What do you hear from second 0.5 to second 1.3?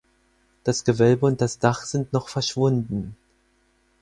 Das Gewölbe